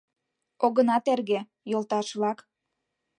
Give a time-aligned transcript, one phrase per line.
[0.65, 1.39] Огына терге,
[1.71, 2.39] йолташ-влак.